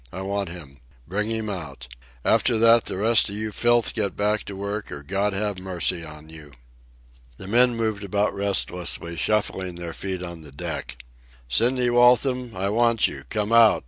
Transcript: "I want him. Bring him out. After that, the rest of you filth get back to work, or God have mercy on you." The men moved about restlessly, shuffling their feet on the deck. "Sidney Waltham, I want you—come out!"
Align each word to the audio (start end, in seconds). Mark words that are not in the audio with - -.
"I 0.11 0.21
want 0.23 0.49
him. 0.49 0.77
Bring 1.07 1.29
him 1.29 1.47
out. 1.47 1.87
After 2.25 2.57
that, 2.57 2.85
the 2.85 2.97
rest 2.97 3.29
of 3.29 3.35
you 3.35 3.51
filth 3.51 3.93
get 3.93 4.17
back 4.17 4.43
to 4.45 4.55
work, 4.55 4.91
or 4.91 5.03
God 5.03 5.31
have 5.33 5.59
mercy 5.59 6.03
on 6.03 6.27
you." 6.27 6.53
The 7.37 7.47
men 7.47 7.75
moved 7.75 8.03
about 8.03 8.33
restlessly, 8.33 9.15
shuffling 9.15 9.75
their 9.75 9.93
feet 9.93 10.23
on 10.23 10.41
the 10.41 10.51
deck. 10.51 10.97
"Sidney 11.47 11.91
Waltham, 11.91 12.57
I 12.57 12.69
want 12.69 13.07
you—come 13.07 13.53
out!" 13.53 13.79